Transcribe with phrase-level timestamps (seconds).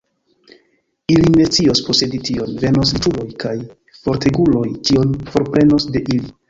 [1.15, 3.55] Ili ne scios posedi tion; venos riĉuloj kaj
[4.01, 6.39] forteguloj, ĉion forprenos de ili.